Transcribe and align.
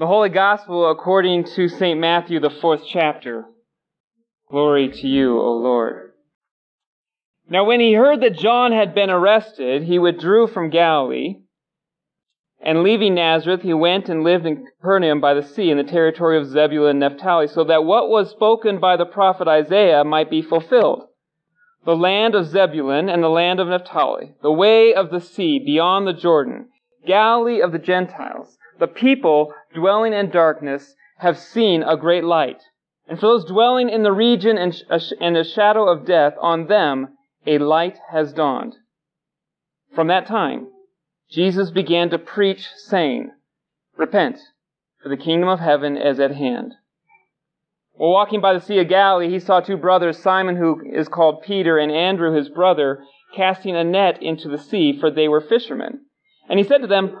The 0.00 0.06
Holy 0.06 0.30
Gospel 0.30 0.90
according 0.90 1.44
to 1.56 1.68
St. 1.68 2.00
Matthew, 2.00 2.40
the 2.40 2.48
fourth 2.48 2.84
chapter. 2.88 3.44
Glory 4.50 4.88
to 4.88 5.06
you, 5.06 5.38
O 5.38 5.52
Lord. 5.52 6.12
Now 7.50 7.64
when 7.64 7.80
he 7.80 7.92
heard 7.92 8.22
that 8.22 8.38
John 8.38 8.72
had 8.72 8.94
been 8.94 9.10
arrested, 9.10 9.82
he 9.82 9.98
withdrew 9.98 10.46
from 10.46 10.70
Galilee, 10.70 11.42
and 12.62 12.82
leaving 12.82 13.14
Nazareth, 13.14 13.60
he 13.60 13.74
went 13.74 14.08
and 14.08 14.24
lived 14.24 14.46
in 14.46 14.64
Capernaum 14.64 15.20
by 15.20 15.34
the 15.34 15.42
sea 15.42 15.70
in 15.70 15.76
the 15.76 15.84
territory 15.84 16.38
of 16.38 16.46
Zebulun 16.46 16.92
and 16.92 17.00
Naphtali, 17.00 17.46
so 17.46 17.62
that 17.64 17.84
what 17.84 18.08
was 18.08 18.30
spoken 18.30 18.80
by 18.80 18.96
the 18.96 19.04
prophet 19.04 19.48
Isaiah 19.48 20.02
might 20.02 20.30
be 20.30 20.40
fulfilled. 20.40 21.08
The 21.84 21.94
land 21.94 22.34
of 22.34 22.46
Zebulun 22.46 23.10
and 23.10 23.22
the 23.22 23.28
land 23.28 23.60
of 23.60 23.68
Naphtali, 23.68 24.32
the 24.40 24.50
way 24.50 24.94
of 24.94 25.10
the 25.10 25.20
sea 25.20 25.58
beyond 25.58 26.06
the 26.06 26.14
Jordan, 26.14 26.70
Galilee 27.06 27.60
of 27.60 27.72
the 27.72 27.78
Gentiles. 27.78 28.56
The 28.80 28.88
people 28.88 29.52
dwelling 29.74 30.14
in 30.14 30.30
darkness 30.30 30.94
have 31.18 31.38
seen 31.38 31.82
a 31.82 31.98
great 31.98 32.24
light. 32.24 32.62
And 33.06 33.20
for 33.20 33.26
those 33.26 33.44
dwelling 33.44 33.90
in 33.90 34.02
the 34.02 34.12
region 34.12 34.56
and, 34.56 34.74
in 35.20 35.34
the 35.34 35.44
shadow 35.44 35.86
of 35.86 36.06
death, 36.06 36.34
on 36.40 36.66
them 36.66 37.18
a 37.46 37.58
light 37.58 37.98
has 38.10 38.32
dawned. 38.32 38.76
From 39.94 40.06
that 40.06 40.26
time, 40.26 40.68
Jesus 41.30 41.70
began 41.70 42.08
to 42.10 42.18
preach, 42.18 42.68
saying, 42.76 43.32
Repent, 43.96 44.38
for 45.02 45.10
the 45.10 45.16
kingdom 45.16 45.48
of 45.48 45.60
heaven 45.60 45.96
is 45.98 46.18
at 46.18 46.34
hand. 46.34 46.72
While 47.92 48.12
walking 48.12 48.40
by 48.40 48.54
the 48.54 48.60
Sea 48.60 48.78
of 48.78 48.88
Galilee, 48.88 49.28
he 49.28 49.40
saw 49.40 49.60
two 49.60 49.76
brothers, 49.76 50.18
Simon, 50.18 50.56
who 50.56 50.80
is 50.90 51.08
called 51.08 51.42
Peter, 51.42 51.76
and 51.78 51.92
Andrew, 51.92 52.34
his 52.34 52.48
brother, 52.48 53.04
casting 53.36 53.76
a 53.76 53.84
net 53.84 54.22
into 54.22 54.48
the 54.48 54.58
sea, 54.58 54.98
for 54.98 55.10
they 55.10 55.28
were 55.28 55.42
fishermen. 55.42 56.06
And 56.48 56.58
he 56.58 56.64
said 56.64 56.78
to 56.78 56.86
them, 56.86 57.20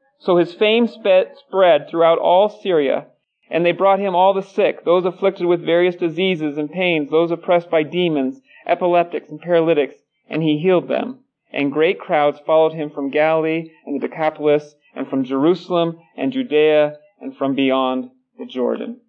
So 0.21 0.37
his 0.37 0.53
fame 0.53 0.87
spread 0.87 1.89
throughout 1.89 2.19
all 2.19 2.47
Syria, 2.47 3.07
and 3.49 3.65
they 3.65 3.71
brought 3.71 3.99
him 3.99 4.15
all 4.15 4.35
the 4.35 4.43
sick, 4.43 4.85
those 4.85 5.03
afflicted 5.03 5.47
with 5.47 5.65
various 5.65 5.95
diseases 5.95 6.57
and 6.57 6.71
pains, 6.71 7.09
those 7.09 7.31
oppressed 7.31 7.71
by 7.71 7.81
demons, 7.81 8.39
epileptics 8.67 9.29
and 9.29 9.41
paralytics, 9.41 9.95
and 10.29 10.43
he 10.43 10.59
healed 10.59 10.87
them. 10.87 11.21
And 11.51 11.71
great 11.71 11.99
crowds 11.99 12.39
followed 12.45 12.73
him 12.73 12.91
from 12.91 13.09
Galilee 13.09 13.71
and 13.85 13.99
the 13.99 14.07
Decapolis, 14.07 14.75
and 14.95 15.07
from 15.07 15.23
Jerusalem 15.23 15.97
and 16.15 16.31
Judea, 16.31 16.97
and 17.19 17.35
from 17.35 17.55
beyond 17.55 18.11
the 18.37 18.45
Jordan. 18.45 19.01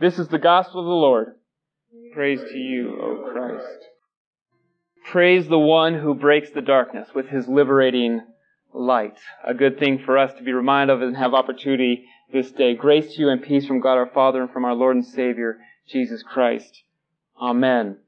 This 0.00 0.18
is 0.18 0.28
the 0.28 0.38
gospel 0.38 0.80
of 0.80 0.86
the 0.86 0.90
Lord. 0.90 1.34
Praise 2.14 2.40
to 2.40 2.56
you, 2.56 2.98
O 3.00 3.30
Christ. 3.30 3.84
Praise 5.10 5.48
the 5.48 5.58
one 5.58 5.94
who 5.94 6.14
breaks 6.14 6.50
the 6.50 6.62
darkness 6.62 7.08
with 7.14 7.28
his 7.28 7.46
liberating 7.46 8.22
light. 8.76 9.18
A 9.46 9.54
good 9.54 9.78
thing 9.78 9.98
for 10.04 10.18
us 10.18 10.32
to 10.34 10.42
be 10.42 10.52
reminded 10.52 10.94
of 10.94 11.02
and 11.02 11.16
have 11.16 11.34
opportunity 11.34 12.04
this 12.32 12.50
day. 12.52 12.74
Grace 12.74 13.14
to 13.14 13.20
you 13.20 13.28
and 13.30 13.42
peace 13.42 13.66
from 13.66 13.80
God 13.80 13.94
our 13.94 14.10
Father 14.12 14.42
and 14.42 14.50
from 14.50 14.64
our 14.64 14.74
Lord 14.74 14.96
and 14.96 15.04
Savior, 15.04 15.58
Jesus 15.88 16.22
Christ. 16.22 16.82
Amen. 17.40 17.98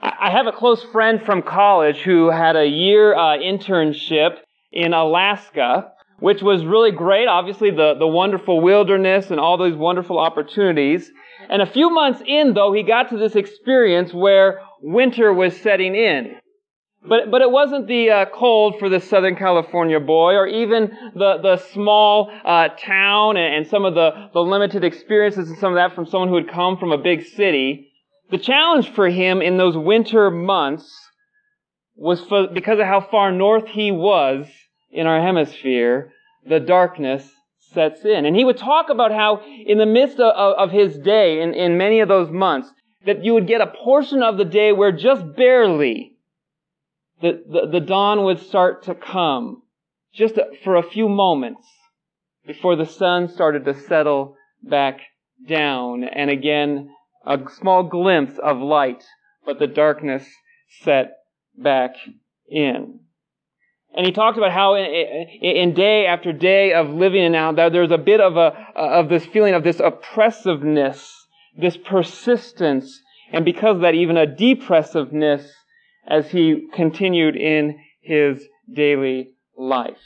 I 0.00 0.30
have 0.30 0.46
a 0.46 0.52
close 0.52 0.82
friend 0.84 1.20
from 1.22 1.42
college 1.42 1.98
who 1.98 2.30
had 2.30 2.54
a 2.54 2.66
year 2.66 3.14
uh, 3.14 3.38
internship 3.38 4.36
in 4.70 4.92
Alaska, 4.92 5.92
which 6.20 6.42
was 6.42 6.64
really 6.64 6.90
great. 6.90 7.28
Obviously, 7.28 7.70
the, 7.70 7.94
the 7.98 8.06
wonderful 8.06 8.60
wilderness 8.60 9.30
and 9.30 9.40
all 9.40 9.56
those 9.56 9.74
wonderful 9.74 10.18
opportunities. 10.18 11.10
And 11.48 11.62
a 11.62 11.66
few 11.66 11.90
months 11.90 12.22
in, 12.26 12.54
though, 12.54 12.72
he 12.72 12.82
got 12.82 13.08
to 13.10 13.16
this 13.16 13.36
experience 13.36 14.12
where 14.12 14.60
winter 14.82 15.32
was 15.32 15.56
setting 15.56 15.94
in. 15.94 16.36
But, 17.08 17.30
but 17.30 17.40
it 17.40 17.50
wasn't 17.50 17.86
the 17.86 18.10
uh, 18.10 18.24
cold 18.26 18.76
for 18.78 18.88
the 18.88 19.00
Southern 19.00 19.36
California 19.36 20.00
boy 20.00 20.32
or 20.34 20.46
even 20.46 20.90
the, 21.14 21.38
the 21.42 21.56
small 21.72 22.30
uh, 22.44 22.68
town 22.68 23.36
and, 23.36 23.54
and 23.54 23.66
some 23.66 23.84
of 23.84 23.94
the, 23.94 24.30
the 24.32 24.40
limited 24.40 24.82
experiences 24.82 25.48
and 25.48 25.58
some 25.58 25.72
of 25.72 25.76
that 25.76 25.94
from 25.94 26.06
someone 26.06 26.28
who 26.28 26.36
had 26.36 26.48
come 26.48 26.76
from 26.76 26.92
a 26.92 26.98
big 26.98 27.24
city. 27.24 27.92
The 28.30 28.38
challenge 28.38 28.90
for 28.90 29.08
him 29.08 29.40
in 29.40 29.56
those 29.56 29.76
winter 29.76 30.30
months 30.30 30.92
was 31.94 32.20
for, 32.22 32.48
because 32.48 32.80
of 32.80 32.86
how 32.86 33.00
far 33.00 33.30
north 33.30 33.68
he 33.68 33.92
was 33.92 34.46
in 34.90 35.06
our 35.06 35.22
hemisphere, 35.22 36.12
the 36.48 36.60
darkness 36.60 37.30
sets 37.72 38.04
in. 38.04 38.26
And 38.26 38.34
he 38.34 38.44
would 38.44 38.58
talk 38.58 38.88
about 38.90 39.12
how 39.12 39.42
in 39.66 39.78
the 39.78 39.86
midst 39.86 40.18
of, 40.18 40.32
of 40.34 40.70
his 40.70 40.98
day, 40.98 41.40
in, 41.40 41.54
in 41.54 41.78
many 41.78 42.00
of 42.00 42.08
those 42.08 42.30
months, 42.30 42.68
that 43.04 43.24
you 43.24 43.34
would 43.34 43.46
get 43.46 43.60
a 43.60 43.72
portion 43.84 44.22
of 44.22 44.36
the 44.36 44.44
day 44.44 44.72
where 44.72 44.90
just 44.90 45.36
barely 45.36 46.15
the, 47.20 47.42
the, 47.46 47.68
the 47.72 47.80
dawn 47.80 48.24
would 48.24 48.40
start 48.40 48.84
to 48.84 48.94
come 48.94 49.62
just 50.14 50.38
for 50.64 50.76
a 50.76 50.82
few 50.82 51.08
moments 51.08 51.66
before 52.46 52.76
the 52.76 52.86
sun 52.86 53.28
started 53.28 53.64
to 53.64 53.74
settle 53.74 54.36
back 54.62 55.00
down 55.48 56.04
and 56.04 56.30
again 56.30 56.90
a 57.26 57.38
small 57.58 57.82
glimpse 57.82 58.38
of 58.38 58.58
light, 58.58 59.04
but 59.44 59.58
the 59.58 59.66
darkness 59.66 60.26
set 60.82 61.12
back 61.56 61.90
in. 62.48 63.00
And 63.94 64.06
he 64.06 64.12
talked 64.12 64.36
about 64.36 64.52
how 64.52 64.76
in, 64.76 65.74
day 65.74 66.06
after 66.06 66.32
day 66.32 66.72
of 66.74 66.90
living 66.90 67.24
in 67.24 67.32
now, 67.32 67.52
there's 67.52 67.90
a 67.90 67.98
bit 67.98 68.20
of 68.20 68.36
a, 68.36 68.52
of 68.76 69.08
this 69.08 69.24
feeling 69.26 69.54
of 69.54 69.64
this 69.64 69.80
oppressiveness, 69.80 71.26
this 71.56 71.76
persistence, 71.76 73.00
and 73.32 73.44
because 73.44 73.76
of 73.76 73.82
that, 73.82 73.94
even 73.94 74.16
a 74.16 74.26
depressiveness 74.26 75.50
as 76.06 76.30
he 76.30 76.68
continued 76.72 77.36
in 77.36 77.78
his 78.00 78.46
daily 78.72 79.34
life. 79.56 79.98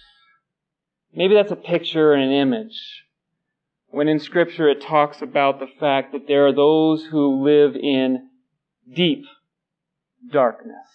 Maybe 1.14 1.34
that's 1.34 1.52
a 1.52 1.56
picture 1.56 2.12
and 2.12 2.22
an 2.22 2.32
image. 2.32 3.04
When 3.88 4.08
in 4.08 4.20
scripture 4.20 4.68
it 4.68 4.80
talks 4.80 5.20
about 5.20 5.58
the 5.58 5.66
fact 5.66 6.12
that 6.12 6.28
there 6.28 6.46
are 6.46 6.52
those 6.52 7.04
who 7.04 7.42
live 7.42 7.74
in 7.74 8.28
deep 8.92 9.24
darkness. 10.30 10.86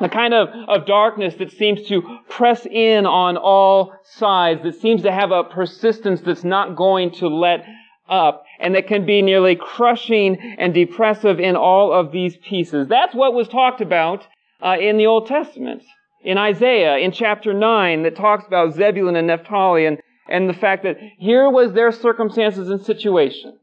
The 0.00 0.10
kind 0.10 0.34
of, 0.34 0.48
of 0.68 0.86
darkness 0.86 1.36
that 1.36 1.52
seems 1.52 1.88
to 1.88 2.02
press 2.28 2.66
in 2.66 3.06
on 3.06 3.38
all 3.38 3.94
sides, 4.04 4.62
that 4.62 4.74
seems 4.74 5.02
to 5.02 5.12
have 5.12 5.30
a 5.30 5.44
persistence 5.44 6.20
that's 6.20 6.44
not 6.44 6.76
going 6.76 7.12
to 7.12 7.28
let 7.28 7.64
up 8.08 8.44
and 8.58 8.74
that 8.74 8.86
can 8.86 9.04
be 9.04 9.22
nearly 9.22 9.56
crushing 9.56 10.56
and 10.58 10.72
depressive 10.74 11.38
in 11.40 11.56
all 11.56 11.92
of 11.92 12.12
these 12.12 12.36
pieces. 12.36 12.88
That's 12.88 13.14
what 13.14 13.34
was 13.34 13.48
talked 13.48 13.80
about 13.80 14.26
uh, 14.60 14.76
in 14.80 14.96
the 14.96 15.06
Old 15.06 15.26
Testament. 15.26 15.82
In 16.24 16.38
Isaiah, 16.38 16.96
in 16.96 17.12
chapter 17.12 17.54
9, 17.54 18.02
that 18.02 18.16
talks 18.16 18.46
about 18.46 18.74
Zebulun 18.74 19.16
and 19.16 19.28
Naphtali 19.28 19.86
and, 19.86 20.00
and 20.28 20.48
the 20.48 20.54
fact 20.54 20.82
that 20.82 20.96
here 21.18 21.48
was 21.48 21.72
their 21.72 21.92
circumstances 21.92 22.68
and 22.68 22.84
situation. 22.84 23.58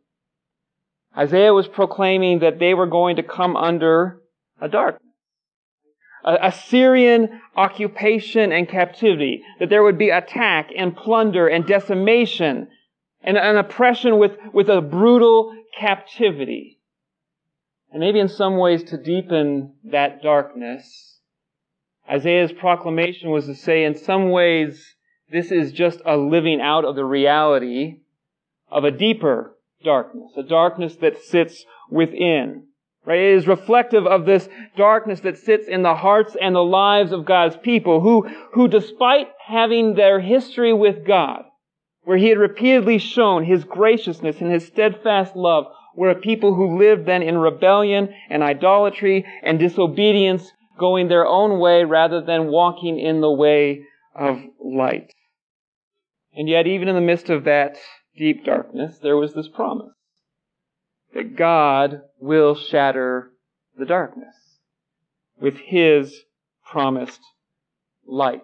Isaiah 1.17 1.53
was 1.53 1.67
proclaiming 1.67 2.39
that 2.39 2.59
they 2.59 2.73
were 2.73 2.87
going 2.87 3.17
to 3.17 3.23
come 3.23 3.55
under 3.55 4.19
a 4.61 4.67
darkness. 4.67 5.01
A 6.25 6.37
Assyrian 6.41 7.41
occupation 7.55 8.53
and 8.53 8.67
captivity, 8.67 9.43
that 9.59 9.69
there 9.69 9.83
would 9.83 9.97
be 9.97 10.09
attack 10.09 10.69
and 10.75 10.95
plunder 10.95 11.47
and 11.47 11.67
decimation 11.67 12.69
and 13.23 13.37
an 13.37 13.57
oppression 13.57 14.17
with, 14.19 14.33
with 14.53 14.69
a 14.69 14.81
brutal 14.81 15.55
captivity. 15.79 16.79
And 17.91 17.99
maybe 17.99 18.19
in 18.19 18.27
some 18.27 18.57
ways 18.57 18.83
to 18.85 18.97
deepen 18.97 19.75
that 19.85 20.21
darkness, 20.21 21.19
Isaiah's 22.09 22.51
proclamation 22.51 23.29
was 23.29 23.45
to 23.45 23.55
say 23.55 23.83
in 23.83 23.95
some 23.95 24.29
ways 24.29 24.95
this 25.31 25.51
is 25.51 25.71
just 25.71 26.01
a 26.05 26.17
living 26.17 26.59
out 26.61 26.85
of 26.85 26.95
the 26.95 27.05
reality 27.05 28.01
of 28.69 28.83
a 28.83 28.91
deeper 28.91 29.55
darkness, 29.83 30.31
a 30.37 30.43
darkness 30.43 30.95
that 30.97 31.23
sits 31.23 31.65
within. 31.89 32.67
Right? 33.05 33.19
It 33.19 33.37
is 33.37 33.47
reflective 33.47 34.07
of 34.07 34.25
this 34.25 34.47
darkness 34.77 35.19
that 35.21 35.37
sits 35.37 35.67
in 35.67 35.83
the 35.83 35.95
hearts 35.95 36.35
and 36.39 36.55
the 36.55 36.63
lives 36.63 37.11
of 37.11 37.25
God's 37.25 37.57
people 37.57 37.99
who, 37.99 38.27
who 38.53 38.67
despite 38.67 39.27
having 39.45 39.95
their 39.95 40.19
history 40.19 40.73
with 40.73 41.05
God, 41.05 41.43
where 42.03 42.17
he 42.17 42.29
had 42.29 42.37
repeatedly 42.37 42.97
shown 42.97 43.43
his 43.43 43.63
graciousness 43.63 44.41
and 44.41 44.51
his 44.51 44.67
steadfast 44.67 45.35
love, 45.35 45.65
were 45.95 46.09
a 46.09 46.15
people 46.15 46.55
who 46.55 46.77
lived 46.77 47.05
then 47.05 47.21
in 47.21 47.37
rebellion 47.37 48.13
and 48.29 48.41
idolatry 48.43 49.25
and 49.43 49.59
disobedience, 49.59 50.51
going 50.77 51.07
their 51.07 51.25
own 51.25 51.59
way 51.59 51.83
rather 51.83 52.19
than 52.21 52.47
walking 52.47 52.99
in 52.99 53.21
the 53.21 53.31
way 53.31 53.83
of 54.15 54.41
light. 54.59 55.13
And 56.35 56.49
yet, 56.49 56.65
even 56.65 56.87
in 56.87 56.95
the 56.95 57.01
midst 57.01 57.29
of 57.29 57.43
that 57.43 57.77
deep 58.17 58.43
darkness, 58.43 58.97
there 58.99 59.17
was 59.17 59.33
this 59.33 59.47
promise 59.47 59.93
that 61.13 61.35
God 61.35 62.01
will 62.19 62.55
shatter 62.55 63.31
the 63.77 63.85
darkness 63.85 64.35
with 65.39 65.57
His 65.57 66.23
promised 66.65 67.21
light. 68.07 68.41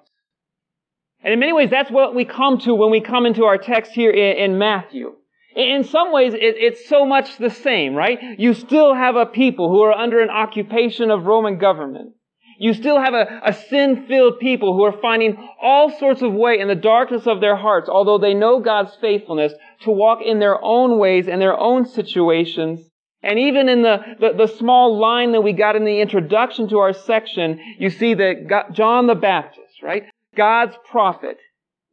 And 1.24 1.34
in 1.34 1.40
many 1.40 1.54
ways, 1.54 1.70
that's 1.70 1.92
what 1.92 2.16
we 2.16 2.26
come 2.26 2.60
to 2.60 2.74
when 2.74 2.92
we 2.92 3.02
come 3.02 3.26
into 3.26 3.44
our 3.46 3.58
text 3.58 3.92
here 3.92 4.12
in, 4.12 4.52
in 4.52 4.58
Matthew. 4.58 5.16
In 5.56 5.84
some 5.84 6.14
ways, 6.14 6.34
it, 6.34 6.40
it's 6.42 6.88
so 6.88 7.06
much 7.06 7.38
the 7.38 7.50
same, 7.50 7.96
right? 7.96 8.18
You 8.38 8.54
still 8.54 8.94
have 8.94 9.16
a 9.16 9.26
people 9.26 9.70
who 9.70 9.82
are 9.82 9.94
under 9.94 10.22
an 10.22 10.30
occupation 10.30 11.12
of 11.12 11.26
Roman 11.26 11.58
government. 11.58 12.14
You 12.60 12.74
still 12.74 13.00
have 13.00 13.14
a, 13.14 13.42
a 13.46 13.54
sin-filled 13.54 14.40
people 14.40 14.74
who 14.74 14.84
are 14.84 15.02
finding 15.02 15.38
all 15.62 15.90
sorts 15.98 16.22
of 16.22 16.34
way 16.34 16.60
in 16.60 16.68
the 16.68 16.76
darkness 16.76 17.26
of 17.26 17.40
their 17.40 17.56
hearts, 17.56 17.90
although 17.90 18.18
they 18.18 18.34
know 18.34 18.60
God's 18.60 18.96
faithfulness, 19.00 19.54
to 19.82 19.92
walk 19.92 20.20
in 20.24 20.40
their 20.40 20.62
own 20.62 21.00
ways 21.00 21.28
and 21.30 21.42
their 21.42 21.58
own 21.58 21.86
situations. 21.86 22.82
And 23.24 23.40
even 23.40 23.70
in 23.70 23.82
the, 23.82 24.00
the, 24.20 24.46
the, 24.46 24.48
small 24.48 25.00
line 25.00 25.32
that 25.32 25.42
we 25.42 25.54
got 25.54 25.76
in 25.76 25.86
the 25.86 26.02
introduction 26.02 26.68
to 26.70 26.80
our 26.80 26.94
section, 26.94 27.60
you 27.78 27.90
see 27.90 28.14
that 28.14 28.48
God, 28.48 28.74
John 28.74 29.08
the 29.08 29.16
Baptist, 29.16 29.82
right? 29.82 30.04
God's 30.36 30.76
prophet 30.90 31.38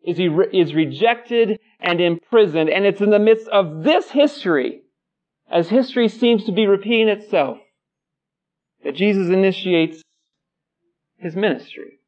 is, 0.04 0.16
he, 0.16 0.28
is 0.52 0.74
rejected 0.74 1.58
and 1.80 2.00
imprisoned. 2.00 2.70
And 2.70 2.84
it's 2.84 3.00
in 3.00 3.10
the 3.10 3.18
midst 3.18 3.48
of 3.48 3.82
this 3.82 4.10
history, 4.10 4.82
as 5.50 5.68
history 5.68 6.08
seems 6.08 6.44
to 6.44 6.52
be 6.52 6.66
repeating 6.66 7.08
itself, 7.08 7.58
that 8.84 8.94
Jesus 8.94 9.28
initiates 9.28 10.02
his 11.18 11.34
ministry. 11.34 11.98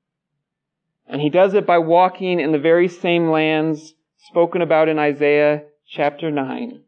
And 1.07 1.21
he 1.21 1.31
does 1.31 1.55
it 1.55 1.67
by 1.67 1.79
walking 1.79 2.39
in 2.39 2.53
the 2.53 2.59
very 2.59 2.89
same 2.89 3.31
lands 3.31 3.95
spoken 4.19 4.61
about 4.61 4.89
in 4.89 4.99
Isaiah 4.99 5.63
chapter 5.89 6.31
9, 6.31 6.83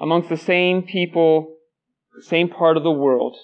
amongst 0.00 0.30
the 0.30 0.36
same 0.36 0.82
people, 0.82 1.56
the 2.16 2.22
same 2.22 2.48
part 2.48 2.76
of 2.76 2.82
the 2.82 2.90
world. 2.90 3.36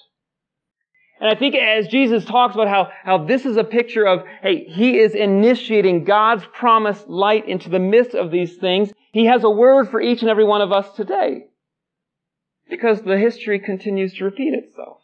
And 1.21 1.29
I 1.29 1.35
think 1.35 1.55
as 1.57 1.89
Jesus 1.89 2.25
talks 2.25 2.55
about 2.55 2.69
how, 2.69 2.91
how 3.03 3.25
this 3.25 3.45
is 3.45 3.57
a 3.57 3.65
picture 3.65 4.07
of, 4.07 4.21
hey, 4.43 4.65
he 4.65 4.99
is 4.99 5.15
initiating 5.15 6.05
God's 6.05 6.45
promised 6.53 7.09
light 7.09 7.49
into 7.49 7.69
the 7.69 7.81
midst 7.81 8.15
of 8.15 8.31
these 8.31 8.57
things, 8.57 8.93
he 9.13 9.27
has 9.27 9.43
a 9.43 9.51
word 9.51 9.89
for 9.91 10.01
each 10.01 10.21
and 10.23 10.31
every 10.31 10.45
one 10.45 10.61
of 10.61 10.71
us 10.71 10.95
today. 10.95 11.47
Because 12.71 13.03
the 13.03 13.19
history 13.19 13.59
continues 13.59 14.15
to 14.15 14.25
repeat 14.25 14.55
itself. 14.55 14.99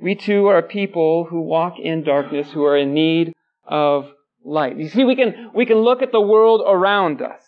We 0.00 0.14
too 0.14 0.46
are 0.46 0.62
people 0.62 1.24
who 1.24 1.42
walk 1.42 1.74
in 1.78 2.02
darkness, 2.02 2.50
who 2.50 2.64
are 2.64 2.76
in 2.76 2.94
need 2.94 3.32
of 3.64 4.10
light. 4.44 4.78
You 4.78 4.88
see, 4.88 5.04
we 5.04 5.16
can, 5.16 5.50
we 5.54 5.66
can 5.66 5.78
look 5.78 6.02
at 6.02 6.12
the 6.12 6.20
world 6.20 6.62
around 6.66 7.20
us. 7.20 7.42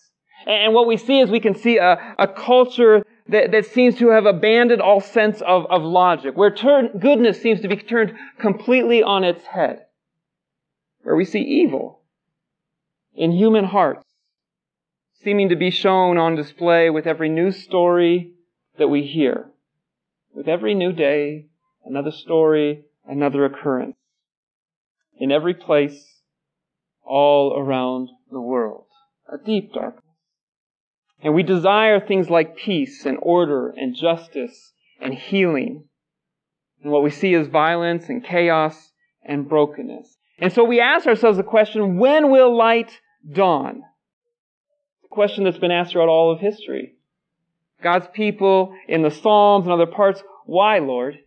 And 0.47 0.75
what 0.75 0.87
we 0.87 0.97
see 0.97 1.20
is 1.20 1.31
we 1.31 1.41
can 1.41 1.55
see 1.55 1.79
a, 1.79 2.14
a 2.19 2.26
culture 2.26 3.05
that, 3.31 3.53
that 3.53 3.67
seems 3.67 3.97
to 3.99 4.09
have 4.09 4.27
abandoned 4.27 4.82
all 4.82 5.00
sense 5.00 5.41
of, 5.41 5.67
of 5.71 5.82
logic, 5.82 6.37
where 6.37 6.50
turn, 6.50 6.99
goodness 6.99 7.41
seems 7.41 7.61
to 7.61 7.69
be 7.69 7.77
turned 7.77 8.15
completely 8.38 9.03
on 9.03 9.25
its 9.25 9.44
head, 9.47 9.87
where 11.03 11.17
we 11.17 11.25
see 11.25 11.41
evil 11.41 12.03
in 13.15 13.32
human 13.32 13.65
hearts 13.65 14.05
seeming 15.23 15.50
to 15.50 15.56
be 15.56 15.71
shown 15.71 16.17
on 16.17 16.35
display 16.35 16.88
with 16.88 17.06
every 17.06 17.29
news 17.29 17.62
story 17.62 18.32
that 18.79 18.88
we 18.88 19.03
hear, 19.03 19.50
with 20.35 20.49
every 20.49 20.75
new 20.75 20.93
day, 20.93 21.47
another 21.85 22.11
story, 22.11 22.85
another 23.06 23.44
occurrence, 23.44 23.97
in 25.19 25.31
every 25.31 25.55
place, 25.55 26.23
all 27.05 27.55
around 27.59 28.09
the 28.31 28.41
world. 28.41 28.87
A 29.31 29.37
deep 29.37 29.73
darkness. 29.73 30.10
And 31.23 31.35
we 31.35 31.43
desire 31.43 32.01
things 32.01 32.31
like 32.31 32.57
peace 32.57 33.05
and 33.05 33.19
order 33.21 33.69
and 33.77 33.95
justice 33.95 34.73
and 35.01 35.15
healing. 35.15 35.85
And 36.83 36.93
what 36.93 37.03
we 37.03 37.11
see 37.11 37.35
is 37.35 37.49
violence 37.49 38.09
and 38.09 38.25
chaos 38.25 38.93
and 39.23 39.49
brokenness. 39.49 40.17
And 40.39 40.53
so 40.53 40.65
we 40.65 40.81
ask 40.81 41.07
ourselves 41.07 41.37
the 41.37 41.43
question, 41.43 41.99
when 41.99 42.31
will 42.31 42.57
light 42.57 42.99
dawn? 43.31 43.83
a 45.11 45.15
question 45.15 45.45
that's 45.45 45.59
been 45.59 45.71
asked 45.71 45.93
throughout 45.93 46.09
all 46.09 46.33
of 46.33 46.41
history. 46.41 46.95
God's 47.83 48.07
people 48.13 48.75
in 48.89 49.03
the 49.03 49.11
Psalms 49.11 49.65
and 49.65 49.73
other 49.73 49.87
parts, 49.87 50.23
why, 50.47 50.79
Lord? 50.79 51.19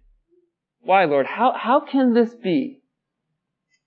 Why, 0.81 1.05
Lord? 1.05 1.25
How, 1.25 1.53
how 1.57 1.79
can 1.79 2.13
this 2.13 2.33
be? 2.33 2.81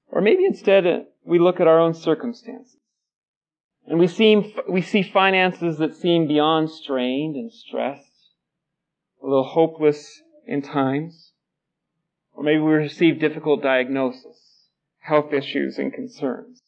Or 0.08 0.20
maybe 0.20 0.44
instead 0.44 0.87
uh, 0.87 0.99
we 1.25 1.38
look 1.38 1.61
at 1.61 1.69
our 1.69 1.79
own 1.79 1.94
circumstances. 1.94 2.76
And 3.88 4.00
we, 4.00 4.08
seem, 4.08 4.52
we 4.68 4.82
see 4.82 5.02
finances 5.02 5.78
that 5.78 5.94
seem 5.94 6.26
beyond 6.26 6.70
strained 6.70 7.36
and 7.36 7.52
stressed, 7.52 8.32
a 9.22 9.26
little 9.26 9.44
hopeless 9.44 10.22
in 10.46 10.62
times. 10.62 11.32
Or 12.32 12.42
maybe 12.42 12.58
we 12.58 12.72
receive 12.72 13.20
difficult 13.20 13.62
diagnosis, 13.62 14.68
health 14.98 15.32
issues 15.32 15.78
and 15.78 15.92
concerns. 15.92 16.60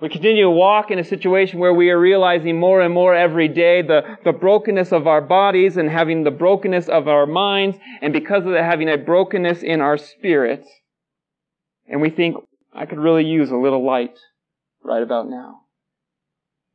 We 0.00 0.08
continue 0.08 0.44
to 0.44 0.50
walk 0.50 0.90
in 0.90 0.98
a 0.98 1.04
situation 1.04 1.58
where 1.58 1.74
we 1.74 1.90
are 1.90 1.98
realizing 1.98 2.58
more 2.58 2.80
and 2.80 2.94
more 2.94 3.14
every 3.14 3.48
day 3.48 3.82
the, 3.82 4.18
the 4.24 4.32
brokenness 4.32 4.92
of 4.92 5.08
our 5.08 5.20
bodies 5.20 5.76
and 5.76 5.88
having 5.88 6.22
the 6.22 6.30
brokenness 6.30 6.88
of 6.88 7.08
our 7.08 7.26
minds, 7.26 7.78
and 8.00 8.12
because 8.12 8.44
of 8.44 8.52
that, 8.52 8.64
having 8.64 8.88
a 8.88 8.96
brokenness 8.96 9.62
in 9.62 9.80
our 9.80 9.96
spirit. 9.96 10.64
And 11.88 12.00
we 12.00 12.10
think, 12.10 12.36
I 12.72 12.86
could 12.86 12.98
really 12.98 13.24
use 13.24 13.50
a 13.50 13.56
little 13.56 13.84
light 13.84 14.18
right 14.84 15.02
about 15.02 15.28
now. 15.28 15.62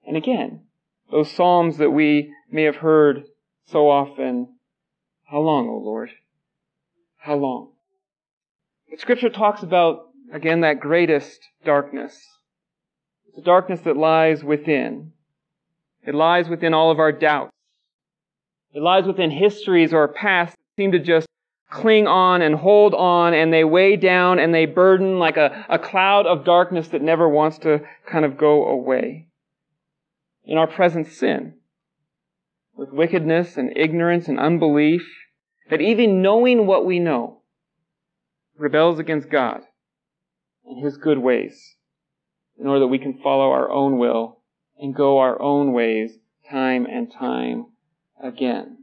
And 0.06 0.18
again, 0.18 0.62
those 1.12 1.32
psalms 1.32 1.78
that 1.78 1.92
we 1.92 2.34
may 2.52 2.64
have 2.64 2.78
heard 2.78 3.26
so 3.66 3.90
often, 3.90 4.56
how 5.26 5.40
long, 5.40 5.68
O 5.70 5.78
Lord? 5.78 6.10
How 7.18 7.36
long? 7.36 7.72
But 8.90 9.00
scripture 9.00 9.30
talks 9.30 9.64
about, 9.64 10.10
again, 10.32 10.62
that 10.62 10.80
greatest 10.80 11.40
darkness 11.64 12.20
the 13.36 13.42
darkness 13.42 13.82
that 13.82 13.98
lies 13.98 14.44
within. 14.44 15.12
It 16.06 16.14
lies 16.14 16.50
within 16.50 16.74
all 16.74 16.92
of 16.92 17.00
our 17.00 17.12
doubts. 17.12 17.52
It 18.74 18.82
lies 18.82 19.06
within 19.06 19.32
histories 19.32 19.94
or 19.94 20.08
past 20.08 20.52
that 20.52 20.82
seem 20.82 20.92
to 20.92 21.00
just 21.00 21.28
cling 21.70 22.06
on 22.06 22.42
and 22.42 22.56
hold 22.56 22.94
on 22.94 23.34
and 23.34 23.52
they 23.52 23.64
weigh 23.64 23.96
down 23.96 24.38
and 24.38 24.54
they 24.54 24.66
burden 24.66 25.18
like 25.18 25.38
a, 25.38 25.66
a 25.70 25.80
cloud 25.80 26.28
of 26.28 26.46
darkness 26.46 26.90
that 26.90 27.02
never 27.02 27.28
wants 27.28 27.58
to 27.60 27.82
kind 28.06 28.26
of 28.26 28.38
go 28.38 28.66
away. 28.66 29.28
In 30.46 30.58
our 30.58 30.68
present 30.68 31.08
sin, 31.08 31.56
with 32.76 32.92
wickedness 32.92 33.58
and 33.58 33.76
ignorance 33.78 34.28
and 34.28 34.40
unbelief, 34.40 35.04
that 35.70 35.82
even 35.82 36.22
knowing 36.22 36.66
what 36.66 36.86
we 36.86 37.00
know 37.00 37.42
rebels 38.58 39.00
against 39.00 39.30
God 39.30 39.62
and 40.66 40.84
His 40.84 40.98
good 40.98 41.18
ways 41.18 41.76
in 42.60 42.68
order 42.68 42.82
that 42.82 42.88
we 42.88 43.00
can 43.00 43.20
follow 43.22 43.52
our 43.52 43.72
own 43.72 43.98
will 43.98 44.40
and 44.78 44.96
go 44.96 45.20
our 45.20 45.42
own 45.42 45.74
ways 45.74 46.18
time 46.50 46.86
and 46.86 47.12
time 47.12 47.68
again. 48.22 48.78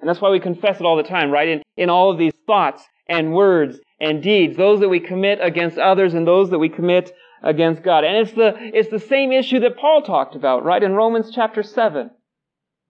And 0.00 0.08
that's 0.08 0.20
why 0.20 0.30
we 0.30 0.40
confess 0.40 0.80
it 0.80 0.84
all 0.84 0.96
the 0.96 1.02
time, 1.02 1.30
right? 1.30 1.48
In, 1.48 1.62
in 1.76 1.90
all 1.90 2.10
of 2.10 2.18
these 2.18 2.34
thoughts 2.46 2.84
and 3.08 3.32
words 3.32 3.78
and 4.00 4.22
deeds, 4.22 4.56
those 4.56 4.80
that 4.80 4.88
we 4.88 5.00
commit 5.00 5.38
against 5.40 5.78
others 5.78 6.14
and 6.14 6.26
those 6.26 6.50
that 6.50 6.58
we 6.58 6.68
commit 6.68 7.14
against 7.42 7.82
God. 7.82 8.04
And 8.04 8.16
it's 8.16 8.32
the, 8.32 8.54
it's 8.56 8.90
the 8.90 8.98
same 8.98 9.32
issue 9.32 9.60
that 9.60 9.76
Paul 9.76 10.02
talked 10.02 10.34
about, 10.34 10.64
right? 10.64 10.82
In 10.82 10.92
Romans 10.92 11.30
chapter 11.32 11.62
7. 11.62 12.10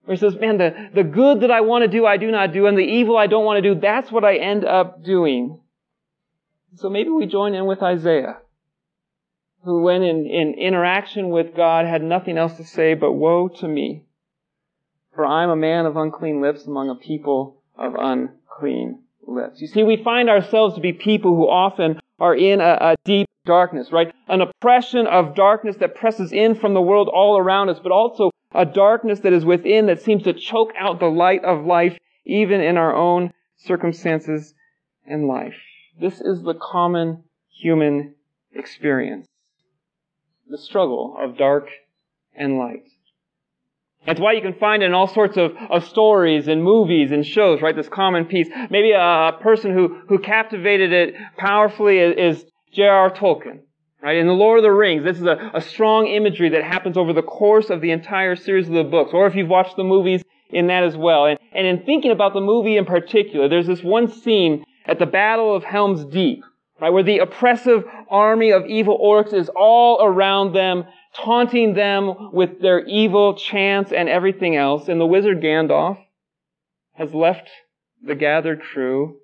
Where 0.03 0.15
he 0.15 0.19
says, 0.19 0.35
man, 0.35 0.57
the, 0.57 0.89
the 0.93 1.03
good 1.03 1.41
that 1.41 1.51
I 1.51 1.61
want 1.61 1.83
to 1.83 1.87
do, 1.87 2.05
I 2.05 2.17
do 2.17 2.29
not 2.29 2.53
do, 2.53 2.67
and 2.67 2.77
the 2.77 2.81
evil 2.81 3.17
I 3.17 3.27
don't 3.27 3.45
want 3.45 3.63
to 3.63 3.73
do, 3.73 3.79
that's 3.79 4.11
what 4.11 4.23
I 4.23 4.37
end 4.37 4.63
up 4.63 5.03
doing. 5.03 5.59
So 6.75 6.89
maybe 6.89 7.09
we 7.09 7.25
join 7.25 7.55
in 7.55 7.65
with 7.65 7.81
Isaiah 7.81 8.37
who 9.65 9.81
when 9.81 10.03
in, 10.03 10.27
in 10.27 10.53
interaction 10.53 11.29
with 11.29 11.55
God 11.55 11.87
had 11.87 12.03
nothing 12.03 12.37
else 12.37 12.55
to 12.57 12.63
say 12.63 12.93
but 12.93 13.13
woe 13.13 13.47
to 13.47 13.67
me. 13.67 14.05
For 15.15 15.25
I 15.25 15.43
am 15.43 15.49
a 15.49 15.55
man 15.55 15.87
of 15.87 15.97
unclean 15.97 16.39
lips 16.39 16.67
among 16.67 16.89
a 16.89 16.95
people 16.95 17.63
of 17.75 17.95
unclean 17.97 19.04
You 19.27 19.67
see, 19.67 19.83
we 19.83 20.03
find 20.03 20.29
ourselves 20.29 20.75
to 20.75 20.81
be 20.81 20.93
people 20.93 21.35
who 21.35 21.49
often 21.49 21.99
are 22.19 22.35
in 22.35 22.61
a, 22.61 22.77
a 22.79 22.95
deep 23.03 23.27
darkness, 23.45 23.91
right? 23.91 24.13
An 24.27 24.41
oppression 24.41 25.07
of 25.07 25.35
darkness 25.35 25.77
that 25.77 25.95
presses 25.95 26.31
in 26.31 26.55
from 26.55 26.73
the 26.73 26.81
world 26.81 27.09
all 27.13 27.37
around 27.37 27.69
us, 27.69 27.79
but 27.81 27.91
also 27.91 28.31
a 28.53 28.65
darkness 28.65 29.19
that 29.21 29.33
is 29.33 29.45
within 29.45 29.87
that 29.87 30.01
seems 30.01 30.23
to 30.23 30.33
choke 30.33 30.71
out 30.77 30.99
the 30.99 31.07
light 31.07 31.43
of 31.43 31.65
life 31.65 31.97
even 32.25 32.61
in 32.61 32.77
our 32.77 32.95
own 32.95 33.31
circumstances 33.57 34.53
and 35.05 35.27
life. 35.27 35.55
This 35.99 36.21
is 36.21 36.41
the 36.41 36.55
common 36.55 37.23
human 37.49 38.15
experience 38.53 39.27
the 40.47 40.57
struggle 40.57 41.15
of 41.19 41.37
dark 41.37 41.69
and 42.35 42.57
light. 42.57 42.83
That's 44.05 44.19
why 44.19 44.33
you 44.33 44.41
can 44.41 44.53
find 44.53 44.83
it 44.83 44.87
in 44.87 44.93
all 44.93 45.07
sorts 45.07 45.37
of, 45.37 45.51
of 45.69 45.85
stories 45.85 46.47
and 46.47 46.63
movies 46.63 47.11
and 47.11 47.25
shows, 47.25 47.61
right, 47.61 47.75
this 47.75 47.89
common 47.89 48.25
piece. 48.25 48.47
Maybe 48.69 48.91
a, 48.91 48.99
a 48.99 49.39
person 49.41 49.73
who, 49.73 49.99
who 50.07 50.19
captivated 50.19 50.91
it 50.91 51.15
powerfully 51.37 51.99
is, 51.99 52.37
is 52.41 52.45
J.R.R. 52.73 53.11
Tolkien. 53.11 53.61
Right? 54.01 54.17
In 54.17 54.27
The 54.27 54.33
Lord 54.33 54.59
of 54.59 54.63
the 54.63 54.71
Rings, 54.71 55.03
this 55.03 55.17
is 55.17 55.23
a, 55.23 55.51
a 55.55 55.61
strong 55.61 56.05
imagery 56.05 56.49
that 56.49 56.63
happens 56.63 56.95
over 56.95 57.11
the 57.11 57.23
course 57.23 57.71
of 57.71 57.81
the 57.81 57.89
entire 57.89 58.35
series 58.35 58.67
of 58.67 58.75
the 58.75 58.83
books. 58.83 59.11
Or 59.13 59.25
if 59.25 59.33
you've 59.33 59.49
watched 59.49 59.77
the 59.77 59.83
movies 59.83 60.21
in 60.49 60.67
that 60.67 60.83
as 60.83 60.95
well. 60.95 61.25
And, 61.25 61.39
and 61.53 61.65
in 61.65 61.85
thinking 61.85 62.11
about 62.11 62.33
the 62.33 62.41
movie 62.41 62.77
in 62.77 62.85
particular, 62.85 63.49
there's 63.49 63.67
this 63.67 63.83
one 63.83 64.07
scene 64.07 64.63
at 64.85 64.99
the 64.99 65.05
Battle 65.05 65.55
of 65.55 65.63
Helm's 65.63 66.05
Deep, 66.05 66.43
right, 66.79 66.91
where 66.91 67.03
the 67.03 67.19
oppressive 67.19 67.83
army 68.09 68.51
of 68.51 68.65
evil 68.65 68.99
orcs 69.03 69.33
is 69.33 69.49
all 69.55 69.99
around 70.05 70.53
them, 70.53 70.85
taunting 71.23 71.73
them 71.73 72.31
with 72.33 72.61
their 72.61 72.85
evil 72.85 73.35
chants 73.35 73.91
and 73.91 74.09
everything 74.09 74.55
else. 74.55 74.87
And 74.87 74.99
the 74.99 75.05
wizard 75.05 75.41
Gandalf 75.41 75.97
has 76.93 77.13
left 77.13 77.49
the 78.03 78.15
gathered 78.15 78.61
crew, 78.61 79.17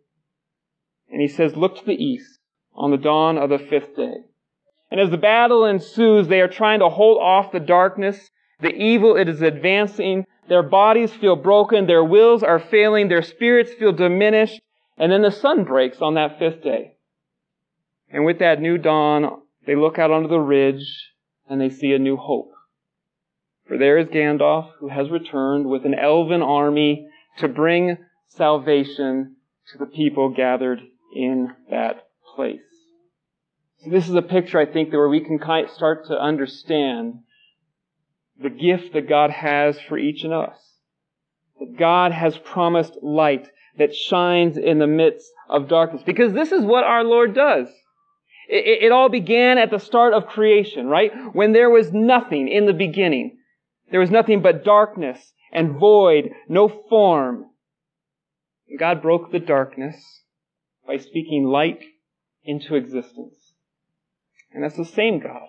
and 1.10 1.22
he 1.22 1.28
says, 1.28 1.56
look 1.56 1.78
to 1.78 1.86
the 1.86 2.04
east 2.04 2.40
on 2.74 2.92
the 2.92 2.98
dawn 2.98 3.38
of 3.38 3.50
the 3.50 3.60
fifth 3.60 3.96
day. 3.96 4.16
And 4.90 5.00
as 5.00 5.10
the 5.10 5.18
battle 5.18 5.66
ensues, 5.66 6.28
they 6.28 6.42
are 6.42 6.48
trying 6.48 6.80
to 6.80 6.90
hold 6.90 7.22
off 7.22 7.52
the 7.52 7.60
darkness. 7.60 8.30
The 8.60 8.74
evil, 8.74 9.16
it 9.16 9.30
is 9.30 9.42
advancing. 9.42 10.26
Their 10.50 10.64
bodies 10.64 11.14
feel 11.14 11.36
broken. 11.36 11.88
Their 11.88 12.04
wills 12.04 12.44
are 12.44 12.60
failing. 12.60 13.08
Their 13.08 13.22
spirits 13.22 13.72
feel 13.74 13.94
diminished. 13.94 14.60
And 14.98 15.12
then 15.12 15.22
the 15.22 15.32
sun 15.32 15.64
breaks 15.64 16.02
on 16.02 16.16
that 16.16 16.40
fifth 16.40 16.62
day. 16.62 16.98
And 18.10 18.26
with 18.26 18.40
that 18.40 18.60
new 18.60 18.78
dawn, 18.78 19.42
they 19.66 19.76
look 19.76 19.98
out 19.98 20.12
onto 20.12 20.28
the 20.28 20.40
ridge 20.40 21.11
and 21.50 21.60
they 21.60 21.70
see 21.70 21.94
a 21.94 22.00
new 22.00 22.18
hope. 22.18 22.52
For 23.68 23.78
there 23.78 23.98
is 23.98 24.08
Gandalf 24.08 24.72
who 24.80 24.90
has 24.90 25.10
returned 25.10 25.68
with 25.68 25.86
an 25.86 25.94
elven 25.94 26.42
army 26.42 27.08
to 27.38 27.48
bring 27.48 27.98
salvation 28.28 29.36
to 29.72 29.78
the 29.78 29.86
people 29.86 30.30
gathered 30.30 30.82
in 31.16 31.50
that 31.70 32.08
place. 32.36 32.60
So 33.84 33.90
this 33.90 34.08
is 34.08 34.16
a 34.16 34.22
picture, 34.22 34.60
I 34.60 34.66
think, 34.66 34.92
where 34.92 35.10
we 35.10 35.22
can 35.22 35.40
start 35.74 36.06
to 36.08 36.20
understand 36.20 37.20
the 38.42 38.50
gift 38.50 38.94
that 38.94 39.10
God 39.10 39.32
has 39.32 39.80
for 39.88 39.98
each 39.98 40.24
of 40.24 40.32
us. 40.32 40.58
That 41.60 41.78
God 41.78 42.12
has 42.12 42.38
promised 42.38 42.98
light 43.02 43.48
that 43.78 43.96
shines 43.96 44.58
in 44.58 44.80
the 44.80 44.88
midst 44.88 45.32
of 45.50 45.70
darkness. 45.70 46.04
Because 46.06 46.34
this 46.34 46.52
is 46.52 46.64
what 46.64 46.84
our 46.84 47.04
Lord 47.04 47.34
does. 47.34 47.68
It, 48.52 48.84
it, 48.84 48.92
all 48.92 49.08
began 49.08 49.58
at 49.58 49.72
the 49.72 49.80
start 49.80 50.14
of 50.14 50.28
creation, 50.28 50.88
right? 50.88 51.10
When 51.34 51.54
there 51.54 51.70
was 51.70 51.94
nothing 51.94 52.50
in 52.50 52.66
the 52.66 52.74
beginning. 52.74 53.38
There 53.92 54.02
was 54.02 54.12
nothing 54.12 54.42
but 54.42 54.66
darkness 54.66 55.32
and 55.54 55.80
void, 55.80 56.32
no 56.50 56.68
form. 56.68 57.46
God 58.78 59.02
broke 59.02 59.32
the 59.32 59.40
darkness 59.40 59.96
by 60.86 60.98
speaking 60.98 61.46
light 61.46 61.80
into 62.44 62.76
existence. 62.76 63.54
And 64.52 64.62
that's 64.62 64.78
the 64.78 64.84
same 64.84 65.20
God 65.20 65.48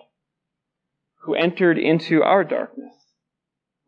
who 1.23 1.35
entered 1.35 1.77
into 1.77 2.23
our 2.23 2.45
darkness 2.45 2.93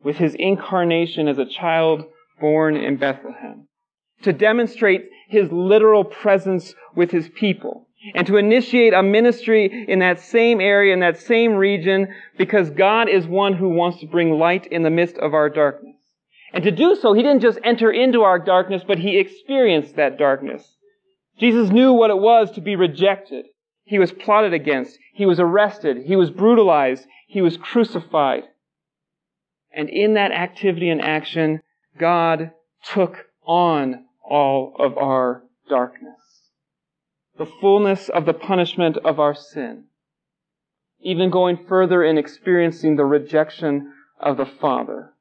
with 0.03 0.17
his 0.17 0.35
incarnation 0.35 1.29
as 1.29 1.37
a 1.37 1.45
child 1.45 2.03
born 2.39 2.75
in 2.75 2.97
Bethlehem 2.97 3.67
to 4.23 4.33
demonstrate 4.33 5.09
his 5.29 5.51
literal 5.51 6.03
presence 6.03 6.75
with 6.95 7.11
his 7.11 7.29
people 7.29 7.87
and 8.13 8.27
to 8.27 8.37
initiate 8.37 8.93
a 8.93 9.01
ministry 9.01 9.85
in 9.87 9.99
that 9.99 10.19
same 10.19 10.61
area, 10.61 10.93
in 10.93 10.99
that 10.99 11.17
same 11.19 11.53
region, 11.55 12.13
because 12.37 12.69
God 12.69 13.09
is 13.09 13.25
one 13.25 13.53
who 13.53 13.69
wants 13.69 13.99
to 13.99 14.07
bring 14.07 14.37
light 14.37 14.67
in 14.67 14.83
the 14.83 14.89
midst 14.89 15.17
of 15.17 15.33
our 15.33 15.49
darkness. 15.49 15.95
And 16.53 16.63
to 16.63 16.71
do 16.71 16.95
so, 16.95 17.13
he 17.13 17.23
didn't 17.23 17.41
just 17.41 17.59
enter 17.63 17.91
into 17.91 18.21
our 18.21 18.39
darkness, 18.39 18.83
but 18.87 18.99
he 18.99 19.17
experienced 19.17 19.95
that 19.95 20.17
darkness. 20.17 20.65
Jesus 21.39 21.69
knew 21.69 21.91
what 21.91 22.11
it 22.11 22.17
was 22.17 22.51
to 22.51 22.61
be 22.61 22.75
rejected. 22.75 23.45
He 23.83 23.99
was 23.99 24.11
plotted 24.11 24.53
against. 24.53 24.97
He 25.13 25.25
was 25.25 25.39
arrested. 25.39 26.03
He 26.05 26.15
was 26.15 26.31
brutalized. 26.31 27.05
He 27.27 27.41
was 27.41 27.57
crucified. 27.57 28.43
And 29.73 29.89
in 29.89 30.13
that 30.13 30.31
activity 30.31 30.89
and 30.89 31.01
action, 31.01 31.61
God 31.97 32.51
took 32.93 33.25
on 33.45 34.05
all 34.23 34.75
of 34.79 34.97
our 34.97 35.43
darkness. 35.69 36.15
The 37.37 37.45
fullness 37.45 38.09
of 38.09 38.25
the 38.25 38.33
punishment 38.33 38.97
of 38.97 39.19
our 39.19 39.33
sin. 39.33 39.85
Even 41.01 41.29
going 41.29 41.65
further 41.67 42.03
in 42.03 42.17
experiencing 42.17 42.95
the 42.95 43.05
rejection 43.05 43.93
of 44.19 44.37
the 44.37 44.45
Father. 44.45 45.11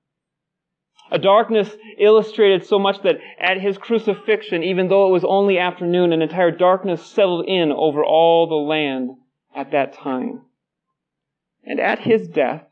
A 1.11 1.19
darkness 1.19 1.77
illustrated 1.99 2.65
so 2.65 2.79
much 2.79 3.03
that 3.03 3.17
at 3.39 3.61
his 3.61 3.77
crucifixion, 3.79 4.63
even 4.63 4.89
though 4.89 5.09
it 5.09 5.13
was 5.13 5.25
only 5.25 5.59
afternoon, 5.59 6.13
an 6.13 6.23
entire 6.23 6.51
darkness 6.51 7.05
settled 7.05 7.47
in 7.47 7.71
over 7.71 8.05
all 8.05 8.49
the 8.49 8.55
land 8.55 9.11
at 9.55 9.73
that 9.73 9.93
time. 9.93 10.43
And 11.65 11.79
at 11.79 12.01
his 12.01 12.29
death, 12.29 12.67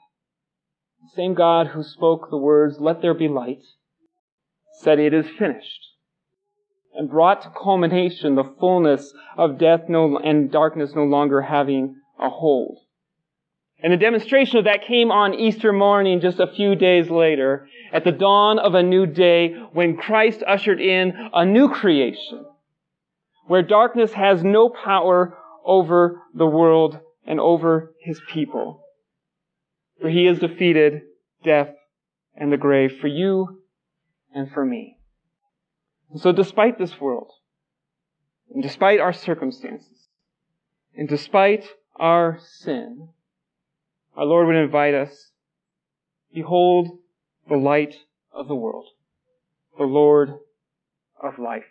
the 1.02 1.08
same 1.14 1.34
God 1.34 1.68
who 1.68 1.82
spoke 1.82 2.30
the 2.30 2.38
words, 2.38 2.80
let 2.80 3.02
there 3.02 3.14
be 3.14 3.28
light, 3.28 3.62
said 4.80 4.99
it 4.99 5.12
is 5.12 5.28
finished, 5.28 5.80
and 6.94 7.11
brought 7.11 7.42
to 7.42 7.50
culmination 7.50 8.34
the 8.34 8.52
fullness 8.61 9.12
of 9.37 9.58
death 9.58 9.88
no, 9.88 10.18
and 10.18 10.50
darkness 10.50 10.94
no 10.94 11.04
longer 11.04 11.42
having 11.42 11.96
a 12.18 12.28
hold. 12.28 12.78
And 13.82 13.92
the 13.92 13.96
demonstration 13.96 14.58
of 14.58 14.64
that 14.66 14.87
came 14.87 15.11
on 15.11 15.34
Easter 15.34 15.72
morning 15.72 16.20
just 16.20 16.38
a 16.38 16.46
few 16.46 16.76
days 16.76 17.11
later 17.11 17.66
at 17.92 18.04
the 18.04 18.12
dawn 18.12 18.58
of 18.58 18.75
a 18.75 18.82
new 18.82 19.06
day 19.06 19.54
when 19.72 19.96
Christ 19.96 20.42
ushered 20.46 20.80
in 20.80 21.12
a 21.32 21.44
new 21.44 21.68
creation 21.68 22.44
where 23.46 23.62
darkness 23.62 24.12
has 24.12 24.44
no 24.44 24.68
power 24.68 25.37
over 25.64 26.22
the 26.34 26.46
world 26.46 27.00
and 27.26 27.40
over 27.40 27.92
his 28.00 28.20
people. 28.28 28.84
For 30.00 30.08
he 30.08 30.26
has 30.26 30.38
defeated 30.38 31.02
death 31.44 31.75
and 32.37 32.52
the 32.52 32.56
grave 32.56 32.99
for 33.00 33.08
you 33.08 33.62
and 34.32 34.50
for 34.50 34.64
me. 34.64 34.96
And 36.12 36.21
so 36.21 36.31
despite 36.31 36.78
this 36.78 37.00
world, 37.00 37.33
and 38.52 38.62
despite 38.62 39.00
our 39.00 39.14
circumstances, 39.14 40.09
and 40.95 41.09
despite 41.09 41.64
our 41.97 42.38
sin, 42.42 43.09
our 44.14 44.26
Lord 44.26 44.47
would 44.47 44.57
invite 44.57 44.92
us, 44.92 45.31
behold 46.33 46.99
the 47.49 47.57
light 47.57 47.97
of 48.31 48.47
the 48.47 48.54
world, 48.54 48.88
the 49.78 49.85
Lord 49.85 50.35
of 51.23 51.38
life. 51.38 51.64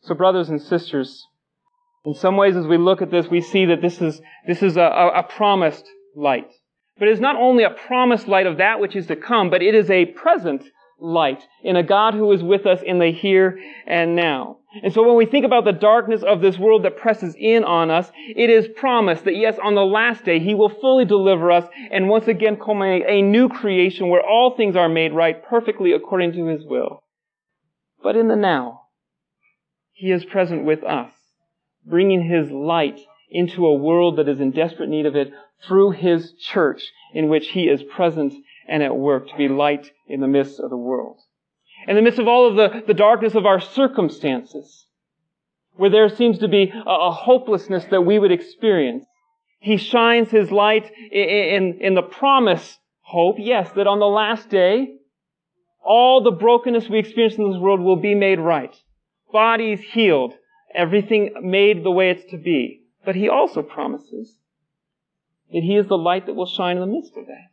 So 0.00 0.14
brothers 0.14 0.48
and 0.48 0.60
sisters, 0.60 1.24
in 2.04 2.14
some 2.14 2.36
ways 2.36 2.56
as 2.56 2.66
we 2.66 2.78
look 2.78 3.00
at 3.00 3.12
this, 3.12 3.28
we 3.28 3.42
see 3.42 3.66
that 3.66 3.80
this 3.80 4.00
is, 4.00 4.20
this 4.46 4.60
is 4.62 4.76
a, 4.76 5.12
a, 5.14 5.22
promised 5.22 5.86
light. 6.16 6.50
But 6.98 7.06
it 7.06 7.12
is 7.12 7.20
not 7.20 7.36
only 7.36 7.62
a 7.62 7.70
promised 7.70 8.26
light 8.26 8.46
of 8.46 8.56
that 8.56 8.80
which 8.80 8.96
is 8.96 9.06
to 9.06 9.16
come, 9.16 9.50
but 9.50 9.62
it 9.62 9.74
is 9.74 9.88
a 9.88 10.06
present 10.06 10.64
light 11.00 11.46
in 11.62 11.76
a 11.76 11.82
God 11.82 12.14
who 12.14 12.30
is 12.32 12.42
with 12.42 12.66
us 12.66 12.80
in 12.84 12.98
the 12.98 13.10
here 13.12 13.58
and 13.86 14.16
now. 14.16 14.58
And 14.82 14.92
so 14.92 15.02
when 15.02 15.16
we 15.16 15.26
think 15.26 15.44
about 15.44 15.64
the 15.64 15.72
darkness 15.72 16.22
of 16.22 16.40
this 16.40 16.56
world 16.56 16.84
that 16.84 16.96
presses 16.96 17.34
in 17.36 17.64
on 17.64 17.90
us, 17.90 18.10
it 18.14 18.50
is 18.50 18.68
promised 18.68 19.24
that 19.24 19.36
yes, 19.36 19.58
on 19.62 19.74
the 19.74 19.84
last 19.84 20.24
day, 20.24 20.38
He 20.38 20.54
will 20.54 20.68
fully 20.68 21.04
deliver 21.04 21.50
us 21.50 21.64
and 21.90 22.08
once 22.08 22.28
again 22.28 22.56
culminate 22.56 23.02
a 23.08 23.22
new 23.22 23.48
creation 23.48 24.08
where 24.08 24.24
all 24.24 24.54
things 24.56 24.76
are 24.76 24.88
made 24.88 25.12
right 25.12 25.44
perfectly 25.44 25.92
according 25.92 26.32
to 26.32 26.46
His 26.46 26.64
will. 26.64 27.02
But 28.02 28.16
in 28.16 28.28
the 28.28 28.36
now, 28.36 28.82
He 29.92 30.12
is 30.12 30.24
present 30.24 30.64
with 30.64 30.84
us, 30.84 31.12
bringing 31.84 32.22
His 32.22 32.50
light 32.52 33.00
into 33.28 33.66
a 33.66 33.74
world 33.74 34.18
that 34.18 34.28
is 34.28 34.40
in 34.40 34.52
desperate 34.52 34.88
need 34.88 35.06
of 35.06 35.16
it 35.16 35.32
through 35.66 35.92
His 35.92 36.32
church 36.34 36.84
in 37.12 37.28
which 37.28 37.48
He 37.48 37.64
is 37.64 37.82
present 37.82 38.34
and 38.70 38.84
at 38.84 38.96
work 38.96 39.28
to 39.28 39.36
be 39.36 39.48
light 39.48 39.90
in 40.06 40.20
the 40.20 40.28
midst 40.28 40.60
of 40.60 40.70
the 40.70 40.76
world. 40.76 41.18
In 41.88 41.96
the 41.96 42.02
midst 42.02 42.20
of 42.20 42.28
all 42.28 42.48
of 42.48 42.56
the, 42.56 42.84
the 42.86 42.94
darkness 42.94 43.34
of 43.34 43.44
our 43.44 43.60
circumstances, 43.60 44.86
where 45.74 45.90
there 45.90 46.08
seems 46.08 46.38
to 46.38 46.48
be 46.48 46.72
a, 46.72 46.90
a 46.90 47.10
hopelessness 47.10 47.84
that 47.90 48.02
we 48.02 48.18
would 48.18 48.30
experience, 48.30 49.04
He 49.58 49.76
shines 49.76 50.30
His 50.30 50.52
light 50.52 50.90
in, 51.10 51.28
in, 51.28 51.78
in 51.80 51.94
the 51.94 52.02
promise 52.02 52.78
hope, 53.00 53.36
yes, 53.38 53.72
that 53.72 53.88
on 53.88 53.98
the 53.98 54.06
last 54.06 54.48
day, 54.48 54.94
all 55.82 56.22
the 56.22 56.30
brokenness 56.30 56.88
we 56.88 57.00
experience 57.00 57.36
in 57.36 57.50
this 57.50 57.60
world 57.60 57.80
will 57.80 57.96
be 57.96 58.14
made 58.14 58.38
right. 58.38 58.76
Bodies 59.32 59.80
healed, 59.80 60.34
everything 60.72 61.32
made 61.42 61.82
the 61.82 61.90
way 61.90 62.10
it's 62.10 62.30
to 62.30 62.38
be. 62.38 62.82
But 63.04 63.16
He 63.16 63.28
also 63.28 63.62
promises 63.62 64.36
that 65.52 65.62
He 65.64 65.76
is 65.76 65.88
the 65.88 65.98
light 65.98 66.26
that 66.26 66.34
will 66.34 66.46
shine 66.46 66.76
in 66.76 66.82
the 66.82 66.94
midst 66.94 67.16
of 67.16 67.26
that 67.26 67.50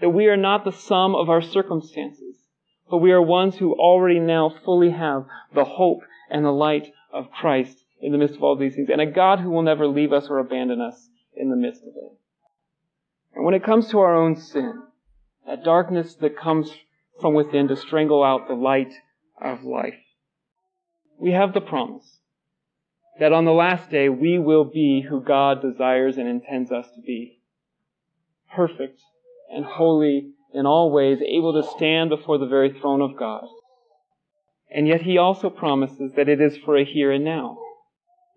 that 0.00 0.10
we 0.10 0.26
are 0.26 0.36
not 0.36 0.64
the 0.64 0.72
sum 0.72 1.14
of 1.14 1.30
our 1.30 1.42
circumstances, 1.42 2.36
but 2.90 2.98
we 2.98 3.12
are 3.12 3.22
ones 3.22 3.56
who 3.56 3.72
already 3.72 4.20
now 4.20 4.52
fully 4.64 4.90
have 4.90 5.26
the 5.54 5.64
hope 5.64 6.00
and 6.30 6.44
the 6.44 6.52
light 6.52 6.92
of 7.12 7.30
Christ 7.30 7.78
in 8.00 8.12
the 8.12 8.18
midst 8.18 8.36
of 8.36 8.42
all 8.42 8.56
these 8.56 8.74
things, 8.74 8.90
and 8.90 9.00
a 9.00 9.06
God 9.06 9.40
who 9.40 9.50
will 9.50 9.62
never 9.62 9.86
leave 9.86 10.12
us 10.12 10.26
or 10.28 10.38
abandon 10.38 10.80
us 10.80 11.08
in 11.34 11.50
the 11.50 11.56
midst 11.56 11.82
of 11.82 11.88
it. 11.88 12.18
And 13.34 13.44
when 13.44 13.54
it 13.54 13.64
comes 13.64 13.90
to 13.90 13.98
our 14.00 14.14
own 14.14 14.36
sin, 14.36 14.82
that 15.46 15.64
darkness 15.64 16.14
that 16.16 16.36
comes 16.36 16.70
from 17.20 17.34
within 17.34 17.68
to 17.68 17.76
strangle 17.76 18.22
out 18.22 18.48
the 18.48 18.54
light 18.54 18.92
of 19.40 19.64
life, 19.64 19.94
we 21.18 21.32
have 21.32 21.54
the 21.54 21.60
promise 21.60 22.20
that 23.18 23.32
on 23.32 23.46
the 23.46 23.52
last 23.52 23.90
day 23.90 24.10
we 24.10 24.38
will 24.38 24.64
be 24.64 25.06
who 25.08 25.22
God 25.22 25.62
desires 25.62 26.18
and 26.18 26.28
intends 26.28 26.70
us 26.70 26.86
to 26.94 27.00
be. 27.00 27.40
Perfect 28.54 29.00
and 29.50 29.64
holy 29.64 30.32
in 30.52 30.66
all 30.66 30.90
ways, 30.90 31.18
able 31.20 31.52
to 31.52 31.68
stand 31.76 32.08
before 32.08 32.38
the 32.38 32.46
very 32.46 32.72
throne 32.72 33.02
of 33.02 33.18
God. 33.18 33.44
And 34.70 34.88
yet 34.88 35.02
he 35.02 35.18
also 35.18 35.50
promises 35.50 36.12
that 36.16 36.28
it 36.28 36.40
is 36.40 36.56
for 36.56 36.76
a 36.76 36.84
here 36.84 37.12
and 37.12 37.24
now. 37.24 37.58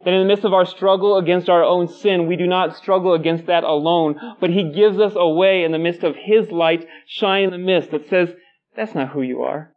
That 0.04 0.14
in 0.14 0.22
the 0.22 0.28
midst 0.28 0.46
of 0.46 0.54
our 0.54 0.66
struggle 0.66 1.18
against 1.18 1.50
our 1.50 1.64
own 1.64 1.88
sin, 1.88 2.28
we 2.28 2.36
do 2.36 2.48
not 2.48 2.76
struggle 2.76 3.14
against 3.14 3.48
that 3.48 3.64
alone, 3.64 4.20
but 4.40 4.50
he 4.50 4.72
gives 4.72 5.00
us 5.00 5.14
a 5.16 5.28
way 5.28 5.64
in 5.64 5.72
the 5.72 5.80
midst 5.80 6.04
of 6.04 6.16
his 6.16 6.52
light 6.52 6.86
shine 7.08 7.46
in 7.46 7.52
the 7.52 7.58
mist 7.58 7.92
that 7.92 8.10
says, 8.10 8.30
that's 8.76 8.96
not 8.96 9.10
who 9.10 9.22
you 9.22 9.42
are. 9.42 9.74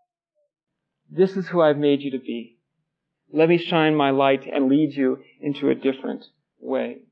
This 1.11 1.37
is 1.37 1.49
who 1.49 1.61
I've 1.61 1.79
made 1.79 2.03
you 2.03 2.11
to 2.13 2.19
be. 2.19 2.59
Let 3.33 3.49
me 3.49 3.59
shine 3.59 3.95
my 3.95 4.11
light 4.11 4.47
and 4.47 4.69
lead 4.69 4.95
you 4.95 5.19
into 5.41 5.71
a 5.71 5.75
different 5.75 6.27
way. 6.61 7.03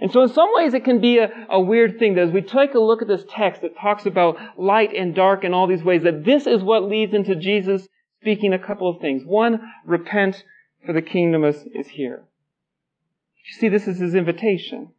And 0.00 0.10
so 0.10 0.22
in 0.22 0.28
some 0.28 0.48
ways 0.54 0.74
it 0.74 0.84
can 0.84 1.00
be 1.00 1.18
a, 1.18 1.30
a, 1.48 1.60
weird 1.60 1.98
thing 1.98 2.14
that 2.14 2.28
as 2.28 2.30
we 2.30 2.42
take 2.42 2.74
a 2.74 2.80
look 2.80 3.00
at 3.00 3.08
this 3.08 3.24
text 3.28 3.62
that 3.62 3.78
talks 3.78 4.06
about 4.06 4.36
light 4.58 4.92
and 4.94 5.14
dark 5.14 5.44
in 5.44 5.54
all 5.54 5.66
these 5.66 5.84
ways, 5.84 6.02
that 6.02 6.24
this 6.24 6.46
is 6.46 6.62
what 6.62 6.84
leads 6.84 7.14
into 7.14 7.36
Jesus 7.36 7.86
speaking 8.20 8.52
a 8.52 8.58
couple 8.58 8.88
of 8.88 9.00
things. 9.00 9.22
One, 9.24 9.60
repent 9.84 10.42
for 10.84 10.92
the 10.92 11.02
kingdom 11.02 11.44
is, 11.44 11.64
is 11.74 11.88
here. 11.88 12.24
You 13.44 13.52
see, 13.58 13.68
this 13.68 13.86
is 13.86 13.98
his 13.98 14.14
invitation. 14.14 14.90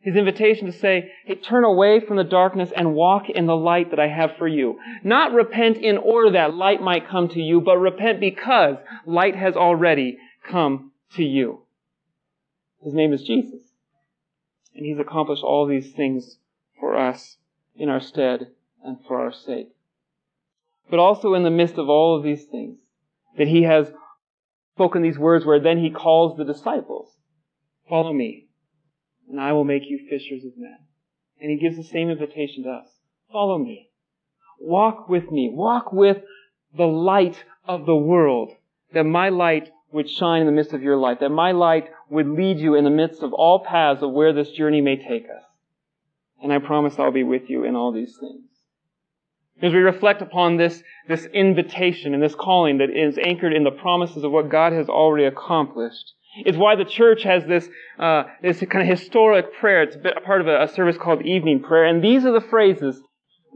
His 0.00 0.16
invitation 0.16 0.66
to 0.66 0.72
say, 0.72 1.12
hey, 1.24 1.34
turn 1.34 1.64
away 1.64 2.00
from 2.00 2.16
the 2.16 2.24
darkness 2.24 2.70
and 2.74 2.94
walk 2.94 3.28
in 3.28 3.46
the 3.46 3.56
light 3.56 3.90
that 3.90 4.00
I 4.00 4.08
have 4.08 4.36
for 4.38 4.48
you. 4.48 4.78
Not 5.02 5.32
repent 5.32 5.78
in 5.78 5.98
order 5.98 6.30
that 6.32 6.54
light 6.54 6.80
might 6.80 7.08
come 7.08 7.28
to 7.30 7.40
you, 7.40 7.60
but 7.60 7.78
repent 7.78 8.20
because 8.20 8.76
light 9.04 9.36
has 9.36 9.56
already 9.56 10.18
come 10.48 10.92
to 11.16 11.24
you. 11.24 11.62
His 12.82 12.94
name 12.94 13.12
is 13.12 13.22
Jesus. 13.22 13.60
And 14.76 14.84
he's 14.84 14.98
accomplished 14.98 15.42
all 15.42 15.66
these 15.66 15.92
things 15.92 16.36
for 16.78 16.96
us 16.96 17.38
in 17.74 17.88
our 17.88 18.00
stead 18.00 18.48
and 18.84 18.98
for 19.08 19.20
our 19.20 19.32
sake. 19.32 19.70
But 20.90 20.98
also 20.98 21.32
in 21.34 21.42
the 21.42 21.50
midst 21.50 21.78
of 21.78 21.88
all 21.88 22.16
of 22.16 22.22
these 22.22 22.44
things, 22.44 22.78
that 23.38 23.48
he 23.48 23.62
has 23.62 23.90
spoken 24.74 25.02
these 25.02 25.18
words 25.18 25.46
where 25.46 25.60
then 25.60 25.78
he 25.78 25.90
calls 25.90 26.36
the 26.36 26.44
disciples, 26.44 27.16
follow 27.88 28.12
me, 28.12 28.48
and 29.30 29.40
I 29.40 29.52
will 29.52 29.64
make 29.64 29.84
you 29.86 30.06
fishers 30.10 30.44
of 30.44 30.52
men. 30.58 30.78
And 31.40 31.50
he 31.50 31.58
gives 31.58 31.76
the 31.76 31.82
same 31.82 32.10
invitation 32.10 32.64
to 32.64 32.70
us. 32.70 32.88
Follow 33.32 33.58
me. 33.58 33.88
Walk 34.60 35.08
with 35.08 35.30
me. 35.30 35.50
Walk 35.52 35.92
with 35.92 36.18
the 36.76 36.86
light 36.86 37.44
of 37.66 37.86
the 37.86 37.96
world, 37.96 38.52
that 38.92 39.04
my 39.04 39.30
light 39.30 39.70
would 39.96 40.08
shine 40.10 40.42
in 40.42 40.46
the 40.46 40.52
midst 40.52 40.74
of 40.74 40.82
your 40.82 40.96
life, 40.96 41.18
that 41.20 41.30
my 41.30 41.52
light 41.52 41.88
would 42.10 42.28
lead 42.28 42.58
you 42.58 42.74
in 42.74 42.84
the 42.84 42.90
midst 42.90 43.22
of 43.22 43.32
all 43.32 43.64
paths 43.64 44.02
of 44.02 44.12
where 44.12 44.32
this 44.32 44.50
journey 44.50 44.82
may 44.82 44.96
take 44.96 45.24
us. 45.24 45.42
And 46.42 46.52
I 46.52 46.58
promise 46.58 46.98
I'll 46.98 47.10
be 47.10 47.24
with 47.24 47.48
you 47.48 47.64
in 47.64 47.74
all 47.74 47.92
these 47.92 48.14
things. 48.20 48.42
As 49.62 49.72
we 49.72 49.78
reflect 49.78 50.20
upon 50.20 50.58
this, 50.58 50.82
this 51.08 51.24
invitation 51.24 52.12
and 52.12 52.22
this 52.22 52.34
calling 52.34 52.78
that 52.78 52.90
is 52.90 53.16
anchored 53.16 53.54
in 53.54 53.64
the 53.64 53.70
promises 53.70 54.22
of 54.22 54.30
what 54.30 54.50
God 54.50 54.74
has 54.74 54.90
already 54.90 55.24
accomplished, 55.24 56.12
it's 56.44 56.58
why 56.58 56.76
the 56.76 56.84
church 56.84 57.22
has 57.22 57.46
this, 57.46 57.66
uh, 57.98 58.24
this 58.42 58.60
kind 58.60 58.82
of 58.82 58.98
historic 58.98 59.54
prayer. 59.54 59.82
It's 59.82 59.96
a 59.96 60.20
part 60.20 60.42
of 60.42 60.46
a, 60.46 60.64
a, 60.64 60.68
service 60.68 60.98
called 60.98 61.24
evening 61.24 61.62
prayer. 61.62 61.86
And 61.86 62.04
these 62.04 62.26
are 62.26 62.32
the 62.32 62.46
phrases 62.46 63.00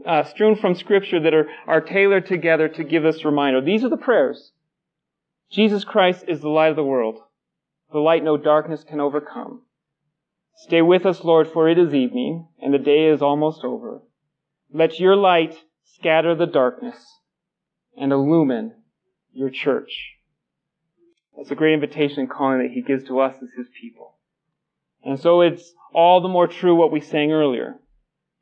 uh, 0.07 0.23
strewn 0.23 0.55
from 0.55 0.73
Scripture 0.73 1.19
that 1.19 1.35
are, 1.35 1.47
are 1.67 1.81
tailored 1.81 2.25
together 2.25 2.67
to 2.67 2.83
give 2.83 3.05
us 3.05 3.23
reminder. 3.23 3.61
These 3.61 3.83
are 3.83 3.89
the 3.89 3.97
prayers. 3.97 4.51
Jesus 5.51 5.83
Christ 5.83 6.25
is 6.29 6.39
the 6.39 6.49
light 6.49 6.69
of 6.69 6.77
the 6.77 6.83
world, 6.83 7.19
the 7.91 7.99
light 7.99 8.23
no 8.23 8.37
darkness 8.37 8.85
can 8.85 9.01
overcome. 9.01 9.63
Stay 10.55 10.81
with 10.81 11.05
us, 11.05 11.23
Lord, 11.23 11.47
for 11.47 11.67
it 11.67 11.77
is 11.77 11.93
evening, 11.93 12.47
and 12.61 12.73
the 12.73 12.77
day 12.77 13.07
is 13.07 13.21
almost 13.21 13.65
over. 13.65 14.01
Let 14.73 14.99
your 14.99 15.17
light 15.17 15.57
scatter 15.83 16.35
the 16.35 16.45
darkness 16.45 17.05
and 17.97 18.13
illumine 18.13 18.75
your 19.33 19.49
church. 19.49 20.13
That's 21.35 21.51
a 21.51 21.55
great 21.55 21.73
invitation 21.73 22.19
and 22.19 22.29
calling 22.29 22.59
that 22.59 22.71
he 22.71 22.81
gives 22.81 23.03
to 23.05 23.19
us 23.19 23.35
as 23.35 23.49
his 23.57 23.67
people. 23.79 24.15
And 25.03 25.19
so 25.19 25.41
it's 25.41 25.73
all 25.93 26.21
the 26.21 26.29
more 26.29 26.47
true 26.47 26.75
what 26.75 26.91
we 26.91 27.01
sang 27.01 27.31
earlier. 27.31 27.75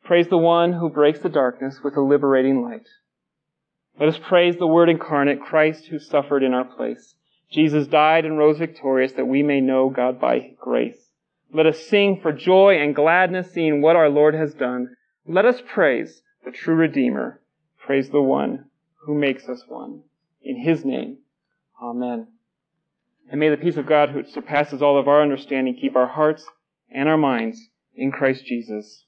Praise 0.03 0.27
the 0.27 0.37
one 0.37 0.73
who 0.73 0.89
breaks 0.89 1.19
the 1.19 1.29
darkness 1.29 1.79
with 1.83 1.95
a 1.95 2.01
liberating 2.01 2.61
light. 2.61 2.87
Let 3.99 4.09
us 4.09 4.19
praise 4.29 4.55
the 4.55 4.67
Word 4.67 4.89
incarnate, 4.89 5.41
Christ 5.41 5.87
who 5.87 5.99
suffered 5.99 6.41
in 6.41 6.53
our 6.53 6.63
place. 6.63 7.15
Jesus 7.51 7.87
died 7.87 8.25
and 8.25 8.37
rose 8.37 8.57
victorious 8.57 9.13
that 9.13 9.25
we 9.25 9.43
may 9.43 9.59
know 9.59 9.89
God 9.89 10.21
by 10.21 10.51
grace. 10.59 11.09
Let 11.51 11.65
us 11.65 11.79
sing 11.87 12.19
for 12.21 12.31
joy 12.31 12.77
and 12.79 12.95
gladness 12.95 13.51
seeing 13.51 13.81
what 13.81 13.95
our 13.95 14.09
Lord 14.09 14.35
has 14.35 14.53
done. 14.53 14.95
Let 15.27 15.45
us 15.45 15.61
praise 15.67 16.21
the 16.45 16.51
true 16.51 16.75
Redeemer. 16.75 17.41
Praise 17.85 18.09
the 18.09 18.21
one 18.21 18.65
who 19.05 19.15
makes 19.15 19.49
us 19.49 19.63
one. 19.67 20.03
In 20.41 20.61
his 20.61 20.85
name, 20.85 21.17
Amen. 21.81 22.27
And 23.29 23.39
may 23.39 23.49
the 23.49 23.57
peace 23.57 23.77
of 23.77 23.85
God, 23.85 24.09
who 24.09 24.23
surpasses 24.23 24.81
all 24.81 24.97
of 24.97 25.07
our 25.07 25.21
understanding, 25.21 25.77
keep 25.79 25.95
our 25.95 26.07
hearts 26.07 26.45
and 26.89 27.09
our 27.09 27.17
minds 27.17 27.59
in 27.95 28.11
Christ 28.11 28.45
Jesus. 28.45 29.05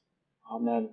Amen. 0.51 0.89